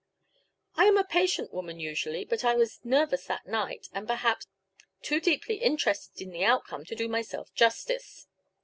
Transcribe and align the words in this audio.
I 0.77 0.85
am 0.85 0.97
a 0.97 1.03
patient 1.03 1.53
woman 1.53 1.79
usually, 1.79 2.25
but 2.25 2.43
I 2.43 2.55
was 2.55 2.79
nervous 2.83 3.25
that 3.27 3.45
night, 3.45 3.87
and, 3.93 4.07
perhaps, 4.07 4.47
too 5.03 5.19
deeply 5.19 5.57
interested 5.57 6.23
in 6.23 6.31
the 6.31 6.43
outcome 6.43 6.85
to 6.85 6.95
do 6.95 7.07
myself 7.07 7.53
justice. 7.53 8.25